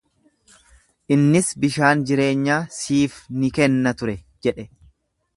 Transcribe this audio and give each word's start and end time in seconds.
Innis 1.15 1.49
bishaan 1.65 2.01
jireenyaa 2.11 2.57
siif 2.77 3.17
ni 3.43 3.51
kenna 3.59 3.93
ture 4.01 4.17
jedhe. 4.47 4.67